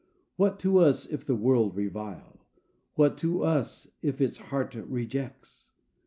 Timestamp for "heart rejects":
4.39-5.69